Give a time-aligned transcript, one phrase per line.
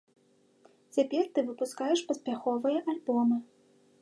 [0.97, 3.37] Цяпер ты выпускаеш паспяховыя альбомы.